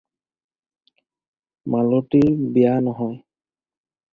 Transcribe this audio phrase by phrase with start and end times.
[1.73, 3.17] মালতীৰ বিয়া নহয়।